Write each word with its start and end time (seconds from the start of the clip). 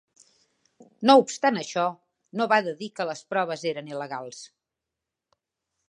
No 1.09 1.15
obstant 1.23 1.59
això, 1.61 1.83
no 2.41 2.49
va 2.55 2.59
de 2.69 2.73
dir 2.83 2.91
que 3.01 3.07
les 3.11 3.23
proves 3.35 3.67
eren 3.75 3.93
il·legals. 3.95 4.45